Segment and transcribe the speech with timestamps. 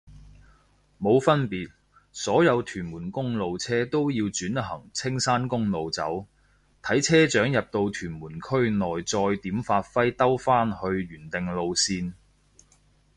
[0.99, 1.69] 冇分別，
[2.11, 6.25] 所有屯門公路車都要轉行青山公路走，
[6.81, 12.13] 睇車長入到屯門區內再點發揮兜返去原定路線